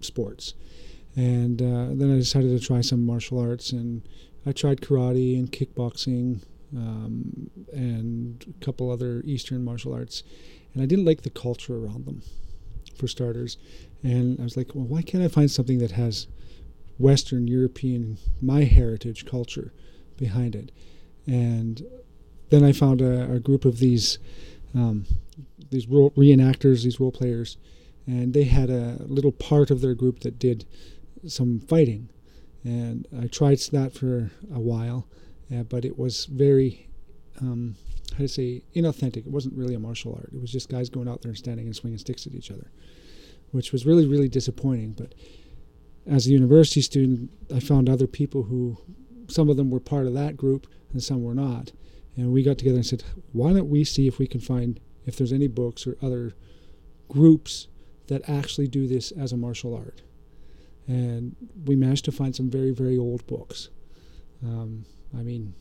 sports. 0.00 0.54
And 1.14 1.62
uh, 1.62 1.88
then 1.94 2.12
I 2.12 2.16
decided 2.16 2.58
to 2.58 2.64
try 2.64 2.82
some 2.82 3.04
martial 3.04 3.38
arts, 3.38 3.72
and 3.72 4.02
I 4.44 4.52
tried 4.52 4.80
karate 4.82 5.38
and 5.38 5.50
kickboxing 5.50 6.42
um, 6.74 7.50
and 7.72 8.44
a 8.60 8.64
couple 8.64 8.90
other 8.90 9.22
Eastern 9.24 9.64
martial 9.64 9.94
arts, 9.94 10.22
and 10.74 10.82
I 10.82 10.86
didn't 10.86 11.06
like 11.06 11.22
the 11.22 11.30
culture 11.30 11.76
around 11.76 12.04
them, 12.04 12.22
for 12.94 13.08
starters. 13.08 13.58
And 14.02 14.38
I 14.40 14.44
was 14.44 14.56
like, 14.56 14.74
well, 14.74 14.84
why 14.84 15.02
can't 15.02 15.24
I 15.24 15.28
find 15.28 15.50
something 15.50 15.78
that 15.78 15.92
has 15.92 16.26
Western 16.98 17.46
European, 17.48 18.18
my 18.40 18.64
heritage 18.64 19.26
culture 19.26 19.72
behind 20.16 20.54
it? 20.54 20.72
And 21.26 21.82
then 22.50 22.64
I 22.64 22.72
found 22.72 23.00
a, 23.00 23.32
a 23.32 23.40
group 23.40 23.64
of 23.64 23.78
these 23.78 24.18
um, 24.74 25.06
these 25.70 25.86
role, 25.88 26.10
reenactors, 26.12 26.84
these 26.84 27.00
role 27.00 27.10
players, 27.10 27.56
and 28.06 28.34
they 28.34 28.44
had 28.44 28.70
a 28.70 28.98
little 29.00 29.32
part 29.32 29.70
of 29.70 29.80
their 29.80 29.94
group 29.94 30.20
that 30.20 30.38
did 30.38 30.64
some 31.26 31.60
fighting. 31.60 32.08
And 32.62 33.06
I 33.18 33.26
tried 33.26 33.58
that 33.72 33.94
for 33.94 34.30
a 34.52 34.60
while, 34.60 35.06
uh, 35.54 35.62
but 35.62 35.84
it 35.84 35.98
was 35.98 36.26
very, 36.26 36.88
um, 37.40 37.76
how 38.16 38.22
to 38.22 38.28
say, 38.28 38.62
inauthentic. 38.74 39.26
It 39.26 39.30
wasn't 39.30 39.56
really 39.56 39.74
a 39.74 39.78
martial 39.78 40.14
art. 40.14 40.30
It 40.32 40.40
was 40.40 40.50
just 40.50 40.70
guys 40.70 40.88
going 40.88 41.08
out 41.08 41.22
there 41.22 41.30
and 41.30 41.38
standing 41.38 41.66
and 41.66 41.76
swinging 41.76 41.98
sticks 41.98 42.26
at 42.26 42.34
each 42.34 42.50
other, 42.50 42.70
which 43.50 43.72
was 43.72 43.84
really, 43.84 44.06
really 44.06 44.28
disappointing. 44.28 44.92
But 44.92 45.14
as 46.06 46.26
a 46.26 46.30
university 46.30 46.80
student, 46.80 47.30
I 47.54 47.60
found 47.60 47.88
other 47.88 48.06
people 48.06 48.44
who, 48.44 48.78
some 49.28 49.50
of 49.50 49.56
them 49.56 49.70
were 49.70 49.80
part 49.80 50.06
of 50.06 50.14
that 50.14 50.36
group 50.36 50.66
and 50.92 51.02
some 51.02 51.22
were 51.22 51.34
not. 51.34 51.72
And 52.16 52.32
we 52.32 52.42
got 52.42 52.56
together 52.56 52.76
and 52.76 52.86
said, 52.86 53.04
why 53.32 53.52
don't 53.52 53.68
we 53.68 53.84
see 53.84 54.06
if 54.08 54.18
we 54.18 54.26
can 54.26 54.40
find 54.40 54.80
if 55.04 55.16
there's 55.16 55.32
any 55.32 55.48
books 55.48 55.86
or 55.86 55.96
other 56.00 56.32
groups 57.08 57.68
that 58.06 58.28
actually 58.28 58.68
do 58.68 58.86
this 58.86 59.10
as 59.10 59.32
a 59.32 59.36
martial 59.36 59.74
art. 59.74 60.00
And 60.86 61.36
we 61.66 61.76
managed 61.76 62.04
to 62.06 62.12
find 62.12 62.34
some 62.34 62.48
very, 62.48 62.70
very 62.70 62.96
old 62.96 63.26
books. 63.26 63.68
Um, 64.42 64.86
I 65.16 65.22
mean, 65.22 65.54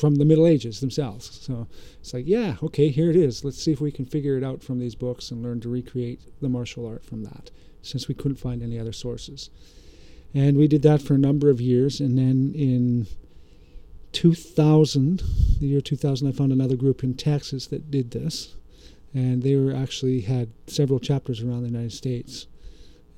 from 0.00 0.16
the 0.16 0.24
Middle 0.24 0.46
Ages 0.46 0.80
themselves. 0.80 1.40
So 1.42 1.68
it's 2.00 2.14
like, 2.14 2.24
yeah, 2.26 2.56
okay, 2.62 2.88
here 2.88 3.10
it 3.10 3.16
is. 3.16 3.44
Let's 3.44 3.62
see 3.62 3.72
if 3.72 3.80
we 3.80 3.92
can 3.92 4.06
figure 4.06 4.36
it 4.36 4.44
out 4.44 4.62
from 4.62 4.78
these 4.78 4.94
books 4.94 5.30
and 5.30 5.42
learn 5.42 5.60
to 5.60 5.68
recreate 5.68 6.20
the 6.40 6.48
martial 6.48 6.86
art 6.86 7.04
from 7.04 7.24
that, 7.24 7.50
since 7.82 8.08
we 8.08 8.14
couldn't 8.14 8.38
find 8.38 8.62
any 8.62 8.78
other 8.78 8.92
sources. 8.92 9.50
And 10.32 10.56
we 10.56 10.68
did 10.68 10.82
that 10.82 11.02
for 11.02 11.14
a 11.14 11.18
number 11.18 11.50
of 11.50 11.60
years. 11.60 12.00
And 12.00 12.16
then 12.16 12.52
in 12.54 13.06
2000, 14.12 15.22
the 15.60 15.66
year 15.66 15.80
2000, 15.80 16.28
I 16.28 16.32
found 16.32 16.52
another 16.52 16.76
group 16.76 17.04
in 17.04 17.14
Texas 17.14 17.66
that 17.68 17.90
did 17.90 18.12
this 18.12 18.54
and 19.12 19.42
they 19.42 19.56
were 19.56 19.74
actually 19.74 20.20
had 20.22 20.50
several 20.66 21.00
chapters 21.00 21.42
around 21.42 21.62
the 21.62 21.68
United 21.68 21.92
States, 21.92 22.46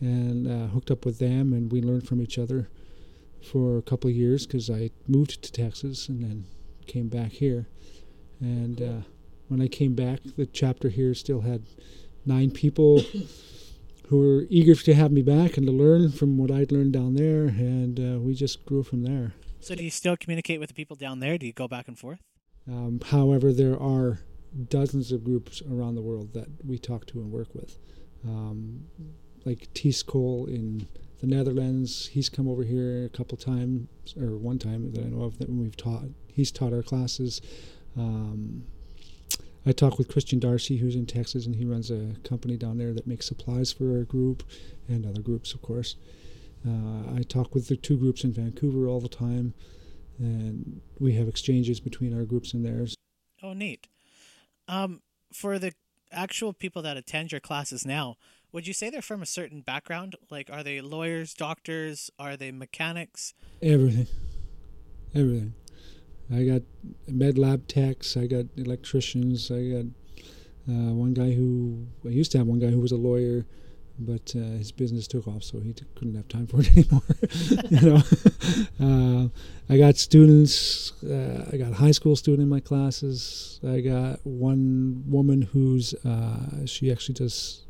and 0.00 0.48
uh, 0.48 0.66
hooked 0.68 0.90
up 0.90 1.04
with 1.04 1.18
them, 1.18 1.52
and 1.52 1.70
we 1.70 1.80
learned 1.80 2.06
from 2.08 2.20
each 2.20 2.38
other 2.38 2.68
for 3.42 3.76
a 3.76 3.82
couple 3.82 4.08
of 4.08 4.16
years 4.16 4.46
because 4.46 4.70
I 4.70 4.90
moved 5.06 5.42
to 5.42 5.52
Texas 5.52 6.08
and 6.08 6.22
then 6.22 6.44
came 6.86 7.08
back 7.08 7.32
here, 7.32 7.66
and 8.40 8.80
uh, 8.80 9.00
when 9.48 9.60
I 9.60 9.68
came 9.68 9.94
back, 9.94 10.20
the 10.36 10.46
chapter 10.46 10.88
here 10.88 11.14
still 11.14 11.40
had 11.40 11.62
nine 12.24 12.50
people 12.50 13.02
who 14.08 14.18
were 14.18 14.46
eager 14.50 14.74
to 14.74 14.94
have 14.94 15.12
me 15.12 15.22
back 15.22 15.56
and 15.56 15.66
to 15.66 15.72
learn 15.72 16.10
from 16.10 16.38
what 16.38 16.50
I'd 16.50 16.72
learned 16.72 16.92
down 16.92 17.14
there, 17.14 17.44
and 17.44 17.98
uh, 17.98 18.20
we 18.20 18.34
just 18.34 18.64
grew 18.66 18.82
from 18.82 19.02
there. 19.02 19.32
So, 19.60 19.74
do 19.74 19.84
you 19.84 19.90
still 19.90 20.16
communicate 20.16 20.58
with 20.60 20.68
the 20.68 20.74
people 20.74 20.96
down 20.96 21.20
there? 21.20 21.38
Do 21.38 21.46
you 21.46 21.52
go 21.52 21.68
back 21.68 21.88
and 21.88 21.98
forth? 21.98 22.20
Um, 22.68 23.00
however, 23.04 23.52
there 23.52 23.80
are 23.80 24.20
dozens 24.68 25.12
of 25.12 25.24
groups 25.24 25.62
around 25.70 25.94
the 25.94 26.02
world 26.02 26.34
that 26.34 26.48
we 26.64 26.78
talk 26.78 27.06
to 27.06 27.20
and 27.20 27.30
work 27.30 27.54
with. 27.54 27.78
Um, 28.24 28.84
like 29.44 29.68
Ties 29.74 30.02
Kool 30.02 30.46
in 30.46 30.86
the 31.22 31.28
Netherlands, 31.28 32.08
he's 32.08 32.28
come 32.28 32.48
over 32.48 32.64
here 32.64 33.04
a 33.04 33.08
couple 33.08 33.38
times, 33.38 33.88
or 34.20 34.36
one 34.36 34.58
time 34.58 34.90
that 34.92 35.00
I 35.00 35.08
know 35.08 35.22
of 35.22 35.38
that 35.38 35.48
we've 35.48 35.76
taught. 35.76 36.06
He's 36.26 36.50
taught 36.50 36.72
our 36.72 36.82
classes. 36.82 37.40
Um, 37.96 38.64
I 39.64 39.70
talk 39.70 39.98
with 39.98 40.08
Christian 40.08 40.40
Darcy, 40.40 40.78
who's 40.78 40.96
in 40.96 41.06
Texas, 41.06 41.46
and 41.46 41.54
he 41.54 41.64
runs 41.64 41.92
a 41.92 42.16
company 42.24 42.56
down 42.56 42.76
there 42.76 42.92
that 42.92 43.06
makes 43.06 43.28
supplies 43.28 43.72
for 43.72 43.96
our 43.96 44.02
group 44.02 44.42
and 44.88 45.06
other 45.06 45.22
groups, 45.22 45.54
of 45.54 45.62
course. 45.62 45.94
Uh, 46.66 47.14
I 47.16 47.22
talk 47.22 47.54
with 47.54 47.68
the 47.68 47.76
two 47.76 47.96
groups 47.96 48.24
in 48.24 48.32
Vancouver 48.32 48.88
all 48.88 49.00
the 49.00 49.08
time, 49.08 49.54
and 50.18 50.80
we 50.98 51.14
have 51.14 51.28
exchanges 51.28 51.78
between 51.78 52.18
our 52.18 52.24
groups 52.24 52.52
and 52.52 52.64
theirs. 52.64 52.96
Oh, 53.44 53.52
neat. 53.52 53.86
Um, 54.66 55.02
for 55.32 55.60
the 55.60 55.72
actual 56.10 56.52
people 56.52 56.82
that 56.82 56.96
attend 56.96 57.30
your 57.30 57.40
classes 57.40 57.86
now, 57.86 58.16
would 58.52 58.66
you 58.66 58.75
say 58.75 58.90
they're 58.90 59.02
from 59.02 59.23
a 59.23 59.26
certain 59.26 59.61
background? 59.62 60.16
Like, 60.30 60.50
are 60.50 60.62
they 60.62 60.80
lawyers, 60.80 61.35
doctors? 61.35 62.11
Are 62.18 62.37
they 62.37 62.52
mechanics? 62.52 63.35
Everything. 63.62 64.06
Everything. 65.14 65.54
I 66.32 66.44
got 66.44 66.62
med 67.09 67.38
lab 67.38 67.66
techs. 67.66 68.16
I 68.16 68.26
got 68.26 68.47
electricians. 68.56 69.50
I 69.50 69.68
got 69.68 69.85
uh, 70.68 70.92
one 70.94 71.14
guy 71.14 71.32
who 71.32 71.87
I 72.04 72.11
used 72.11 72.32
to 72.32 72.38
have 72.38 72.47
one 72.47 72.59
guy 72.59 72.68
who 72.68 72.80
was 72.80 72.92
a 72.92 72.97
lawyer, 72.97 73.44
but 73.99 74.32
uh, 74.37 74.38
his 74.59 74.73
business 74.73 75.06
took 75.06 75.26
off, 75.26 75.42
so 75.42 75.61
he 75.61 75.73
t- 75.73 75.85
couldn't 75.94 76.14
have 76.14 76.28
time 76.28 76.47
for 76.50 76.61
it 76.61 76.71
anymore. 76.73 77.02
you 77.71 77.80
know, 77.90 78.02
uh, 79.25 79.28
I 79.68 79.78
got 79.78 79.97
students. 79.97 80.92
Uh, 81.02 81.49
I 81.52 81.56
got 81.56 81.73
a 81.73 81.75
high 81.75 81.90
school 81.90 82.16
student 82.16 82.42
in 82.42 82.49
my 82.49 82.61
classes. 82.61 83.61
I 83.66 83.80
got 83.80 84.21
one 84.25 85.04
woman 85.06 85.42
who's 85.42 85.94
uh, 86.04 86.64
she 86.66 86.90
actually 86.92 87.14
does 87.14 87.64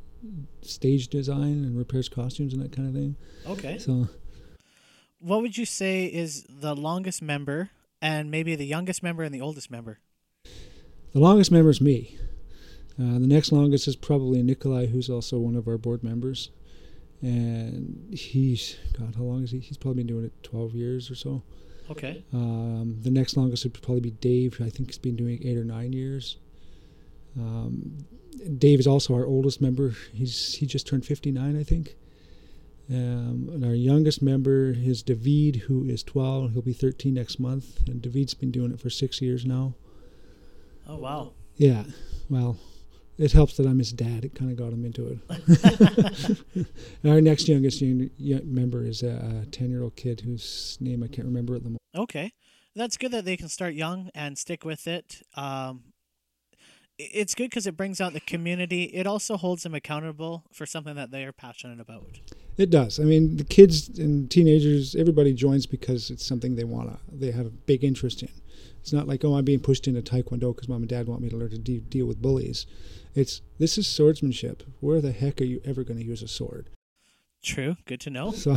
stage 0.62 1.08
design 1.08 1.64
and 1.64 1.76
repairs 1.76 2.08
costumes 2.08 2.52
and 2.52 2.62
that 2.62 2.72
kind 2.72 2.88
of 2.88 2.94
thing. 2.94 3.16
Okay. 3.46 3.78
So 3.78 4.08
What 5.20 5.42
would 5.42 5.56
you 5.56 5.64
say 5.66 6.06
is 6.06 6.44
the 6.48 6.74
longest 6.74 7.22
member, 7.22 7.70
and 8.00 8.30
maybe 8.30 8.54
the 8.56 8.66
youngest 8.66 9.02
member 9.02 9.22
and 9.22 9.34
the 9.34 9.40
oldest 9.40 9.70
member? 9.70 9.98
the 11.12 11.18
longest 11.20 11.50
member 11.52 11.70
is 11.70 11.80
me. 11.80 12.16
Uh, 12.98 13.18
the 13.18 13.26
next 13.26 13.52
longest 13.52 13.86
is 13.88 13.96
probably 13.96 14.42
Nikolai, 14.42 14.86
who's 14.86 15.08
also 15.10 15.38
one 15.38 15.56
of 15.56 15.66
our 15.68 15.76
board 15.78 16.02
members. 16.02 16.50
And 17.20 18.08
he's, 18.12 18.76
God, 18.98 19.14
how 19.16 19.22
long 19.22 19.42
is 19.44 19.50
he? 19.50 19.58
He's 19.60 19.76
probably 19.76 20.02
been 20.02 20.08
doing 20.14 20.24
it 20.24 20.42
12 20.42 20.74
years 20.74 21.10
or 21.10 21.14
so. 21.14 21.42
Okay. 21.90 22.24
Um, 22.32 22.98
the 23.02 23.10
next 23.10 23.36
longest 23.36 23.64
would 23.64 23.74
probably 23.74 24.00
be 24.00 24.10
Dave. 24.10 24.60
I 24.60 24.68
think 24.70 24.88
he's 24.88 24.98
been 24.98 25.16
doing 25.16 25.40
it 25.40 25.46
eight 25.46 25.56
or 25.58 25.64
nine 25.64 25.92
years. 25.92 26.36
Um, 27.38 27.98
Dave 28.58 28.80
is 28.80 28.86
also 28.86 29.14
our 29.14 29.26
oldest 29.26 29.60
member. 29.60 29.94
He's 30.12 30.54
he 30.54 30.66
just 30.66 30.86
turned 30.86 31.06
59, 31.06 31.58
I 31.58 31.62
think. 31.62 31.96
Um, 32.90 33.48
and 33.52 33.64
our 33.64 33.74
youngest 33.74 34.22
member 34.22 34.74
is 34.76 35.02
David, 35.02 35.62
who 35.62 35.84
is 35.88 36.02
12. 36.02 36.52
He'll 36.52 36.62
be 36.62 36.72
13 36.72 37.14
next 37.14 37.38
month. 37.38 37.80
And 37.88 38.02
David's 38.02 38.34
been 38.34 38.50
doing 38.50 38.72
it 38.72 38.80
for 38.80 38.90
six 38.90 39.22
years 39.22 39.44
now. 39.44 39.74
Oh 40.86 40.96
wow. 40.96 41.32
Yeah, 41.56 41.84
well, 42.28 42.58
it 43.18 43.32
helps 43.32 43.56
that 43.56 43.66
I'm 43.66 43.78
his 43.78 43.92
dad. 43.92 44.24
It 44.24 44.34
kind 44.34 44.50
of 44.50 44.56
got 44.56 44.72
him 44.72 44.84
into 44.84 45.06
it. 45.06 46.66
And 47.02 47.10
our 47.12 47.20
next 47.20 47.48
youngest 47.48 47.80
young, 47.80 48.10
young 48.18 48.52
member 48.52 48.84
is 48.84 49.02
a 49.02 49.46
10 49.50 49.70
year 49.70 49.82
old 49.82 49.96
kid 49.96 50.22
whose 50.22 50.76
name 50.80 51.02
I 51.02 51.06
can't 51.06 51.26
remember 51.26 51.54
at 51.54 51.62
the 51.62 51.68
moment. 51.68 51.82
Okay, 51.94 52.32
that's 52.74 52.96
good 52.96 53.12
that 53.12 53.24
they 53.24 53.36
can 53.36 53.48
start 53.48 53.74
young 53.74 54.10
and 54.14 54.36
stick 54.36 54.64
with 54.64 54.86
it. 54.86 55.22
Um, 55.36 55.91
it's 57.12 57.34
good 57.34 57.50
because 57.50 57.66
it 57.66 57.76
brings 57.76 58.00
out 58.00 58.12
the 58.12 58.20
community. 58.20 58.84
It 58.84 59.06
also 59.06 59.36
holds 59.36 59.62
them 59.62 59.74
accountable 59.74 60.44
for 60.52 60.66
something 60.66 60.94
that 60.96 61.10
they 61.10 61.24
are 61.24 61.32
passionate 61.32 61.80
about. 61.80 62.20
It 62.56 62.70
does. 62.70 63.00
I 63.00 63.04
mean, 63.04 63.36
the 63.36 63.44
kids 63.44 63.88
and 63.98 64.30
teenagers, 64.30 64.94
everybody 64.94 65.32
joins 65.32 65.66
because 65.66 66.10
it's 66.10 66.24
something 66.24 66.54
they 66.54 66.64
want 66.64 66.90
to, 66.90 66.98
they 67.10 67.30
have 67.30 67.46
a 67.46 67.50
big 67.50 67.82
interest 67.82 68.22
in. 68.22 68.28
It's 68.80 68.92
not 68.92 69.06
like, 69.06 69.24
oh, 69.24 69.34
I'm 69.34 69.44
being 69.44 69.60
pushed 69.60 69.86
into 69.86 70.02
Taekwondo 70.02 70.54
because 70.54 70.68
mom 70.68 70.82
and 70.82 70.88
dad 70.88 71.06
want 71.06 71.22
me 71.22 71.28
to 71.30 71.36
learn 71.36 71.50
to 71.50 71.58
de- 71.58 71.80
deal 71.80 72.06
with 72.06 72.20
bullies. 72.20 72.66
It's, 73.14 73.40
this 73.58 73.78
is 73.78 73.86
swordsmanship. 73.86 74.64
Where 74.80 75.00
the 75.00 75.12
heck 75.12 75.40
are 75.40 75.44
you 75.44 75.60
ever 75.64 75.84
going 75.84 75.98
to 75.98 76.04
use 76.04 76.22
a 76.22 76.28
sword? 76.28 76.68
True. 77.42 77.76
Good 77.86 78.00
to 78.02 78.10
know. 78.10 78.32
So, 78.32 78.56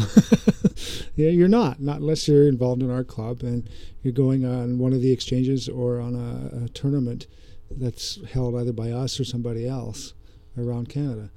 yeah, 1.16 1.30
you're 1.30 1.48
not, 1.48 1.80
not 1.80 1.98
unless 1.98 2.28
you're 2.28 2.48
involved 2.48 2.84
in 2.84 2.92
our 2.92 3.04
club 3.04 3.42
and 3.42 3.70
you're 4.04 4.14
going 4.14 4.46
on 4.46 4.78
one 4.78 4.94
of 4.94 5.02
the 5.02 5.12
exchanges 5.12 5.70
or 5.70 6.00
on 6.00 6.16
a, 6.16 6.66
a 6.66 6.70
tournament 6.70 7.28
that's 7.70 8.24
held 8.26 8.56
either 8.56 8.74
by 8.74 8.92
us 8.92 9.20
or 9.20 9.24
somebody 9.24 9.68
else 9.68 10.14
around 10.58 10.90
Canada. 10.90 11.32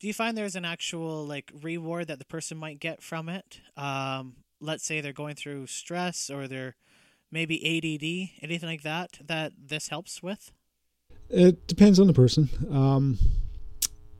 Do 0.00 0.06
you 0.06 0.14
find 0.14 0.36
there's 0.36 0.56
an 0.56 0.64
actual 0.64 1.24
like 1.24 1.50
reward 1.62 2.08
that 2.08 2.18
the 2.18 2.24
person 2.24 2.58
might 2.58 2.80
get 2.80 3.02
from 3.02 3.28
it? 3.28 3.60
Um, 3.76 4.36
let's 4.60 4.84
say 4.84 5.00
they're 5.00 5.12
going 5.12 5.34
through 5.34 5.66
stress 5.66 6.30
or 6.30 6.48
they're 6.48 6.76
maybe 7.30 7.56
ADD, 7.56 8.42
anything 8.42 8.68
like 8.68 8.82
that, 8.82 9.18
that 9.26 9.52
this 9.58 9.88
helps 9.88 10.22
with? 10.22 10.52
It 11.30 11.66
depends 11.66 11.98
on 11.98 12.06
the 12.06 12.12
person. 12.12 12.48
Um, 12.70 13.18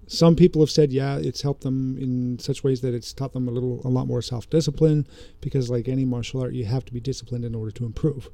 some 0.07 0.37
people 0.37 0.61
have 0.61 0.71
said, 0.71 0.93
yeah, 0.93 1.17
it's 1.17 1.43
helped 1.43 1.63
them 1.63 1.97
in 1.99 2.39
such 2.39 2.65
ways 2.65 2.81
that 2.83 2.93
it's 2.93 3.13
taught 3.13 3.33
them 3.33 3.49
a 3.49 3.51
little, 3.51 3.81
a 3.85 3.89
lot 3.89 4.07
more 4.07 4.21
self-discipline, 4.21 5.07
because 5.41 5.71
like 5.71 5.89
any 5.89 6.05
martial 6.05 6.41
art, 6.41 6.55
you 6.55 6.65
have 6.65 6.85
to 6.87 6.93
be 6.93 7.01
disciplined 7.01 7.45
in 7.45 7.55
order 7.55 7.71
to 7.71 7.85
improve. 7.85 8.29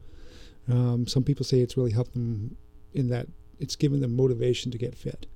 Um, 0.69 1.07
some 1.07 1.25
people 1.25 1.45
say 1.45 1.61
it's 1.61 1.77
really 1.77 1.93
helped 1.93 2.13
them 2.13 2.57
in 2.93 3.09
that 3.09 3.27
it's 3.59 3.77
given 3.77 4.01
them 4.01 4.17
motivation 4.17 4.71
to 4.73 4.79
get 4.79 4.97
fit, 4.97 5.27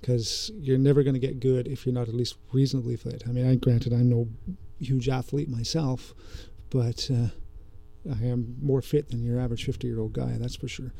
because 0.00 0.50
you're 0.54 0.78
never 0.78 1.02
going 1.02 1.14
to 1.14 1.20
get 1.20 1.40
good 1.40 1.68
if 1.68 1.86
you're 1.86 1.94
not 1.94 2.08
at 2.08 2.14
least 2.14 2.36
reasonably 2.52 2.96
fit. 2.96 3.22
I 3.28 3.32
mean, 3.32 3.48
I 3.48 3.54
granted 3.54 3.92
I'm 3.92 4.08
no 4.08 4.28
huge 4.78 5.08
athlete 5.08 5.48
myself, 5.48 6.14
but 6.70 7.08
uh, 7.10 7.28
I 8.10 8.24
am 8.24 8.56
more 8.60 8.82
fit 8.82 9.10
than 9.10 9.22
your 9.22 9.40
average 9.40 9.64
50 9.64 9.86
year 9.86 10.00
old 10.00 10.12
guy, 10.12 10.36
that's 10.38 10.56
for 10.56 10.68
sure. 10.68 10.92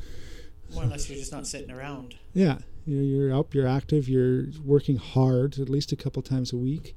More 0.72 0.84
or 0.84 0.86
less, 0.86 1.08
you're 1.10 1.18
just 1.18 1.32
not 1.32 1.48
sitting 1.48 1.70
around. 1.70 2.14
Yeah, 2.32 2.58
you're, 2.86 3.02
you're 3.02 3.34
up, 3.34 3.54
you're 3.54 3.66
active, 3.66 4.08
you're 4.08 4.44
working 4.64 4.96
hard 4.96 5.58
at 5.58 5.68
least 5.68 5.90
a 5.90 5.96
couple 5.96 6.22
times 6.22 6.52
a 6.52 6.56
week, 6.56 6.94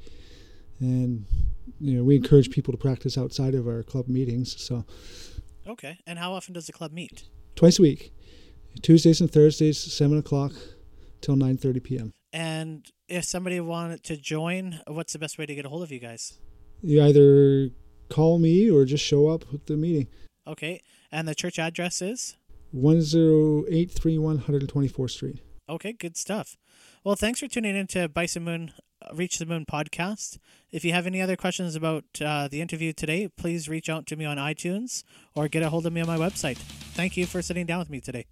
and 0.79 1.25
you 1.79 1.97
know 1.97 2.03
we 2.03 2.15
encourage 2.15 2.51
people 2.51 2.71
to 2.71 2.77
practice 2.77 3.17
outside 3.17 3.55
of 3.55 3.67
our 3.67 3.81
club 3.81 4.07
meetings. 4.07 4.61
So 4.61 4.85
Okay. 5.67 5.97
And 6.05 6.19
how 6.19 6.33
often 6.33 6.53
does 6.53 6.67
the 6.67 6.73
club 6.73 6.91
meet? 6.91 7.23
twice 7.55 7.77
a 7.77 7.81
week, 7.83 8.11
Tuesdays 8.81 9.21
and 9.21 9.31
Thursdays, 9.31 9.77
seven 9.77 10.17
o'clock 10.17 10.53
till 11.21 11.35
9:30 11.35 11.83
p.m. 11.83 12.13
And 12.31 12.85
if 13.07 13.25
somebody 13.25 13.59
wanted 13.59 14.03
to 14.05 14.17
join, 14.17 14.81
what's 14.87 15.13
the 15.13 15.19
best 15.19 15.37
way 15.37 15.45
to 15.45 15.53
get 15.53 15.65
a 15.65 15.69
hold 15.69 15.83
of 15.83 15.91
you 15.91 15.99
guys? 15.99 16.39
You 16.81 17.03
either 17.03 17.69
call 18.09 18.39
me 18.39 18.69
or 18.69 18.85
just 18.85 19.03
show 19.03 19.27
up 19.27 19.45
at 19.53 19.67
the 19.67 19.77
meeting. 19.77 20.07
Okay. 20.47 20.81
And 21.11 21.27
the 21.27 21.35
church 21.35 21.59
address 21.59 22.01
is? 22.01 22.35
10831 22.71 24.39
124th 24.39 25.11
Street. 25.11 25.39
Okay, 25.69 25.93
good 25.93 26.17
stuff. 26.17 26.57
Well, 27.03 27.15
thanks 27.15 27.39
for 27.39 27.47
tuning 27.47 27.75
in 27.75 27.87
to 27.87 28.09
Bison 28.09 28.43
Moon 28.43 28.73
Reach 29.13 29.37
the 29.37 29.45
Moon 29.45 29.65
podcast. 29.65 30.39
If 30.71 30.83
you 30.83 30.91
have 30.93 31.05
any 31.05 31.21
other 31.21 31.35
questions 31.35 31.75
about 31.75 32.05
uh, 32.19 32.47
the 32.47 32.61
interview 32.61 32.93
today, 32.93 33.29
please 33.37 33.69
reach 33.69 33.89
out 33.89 34.07
to 34.07 34.15
me 34.15 34.25
on 34.25 34.37
iTunes 34.37 35.03
or 35.35 35.47
get 35.47 35.61
a 35.61 35.69
hold 35.69 35.85
of 35.85 35.93
me 35.93 36.01
on 36.01 36.07
my 36.07 36.17
website. 36.17 36.57
Thank 36.57 37.15
you 37.15 37.25
for 37.25 37.41
sitting 37.41 37.65
down 37.65 37.79
with 37.79 37.89
me 37.89 38.01
today. 38.01 38.25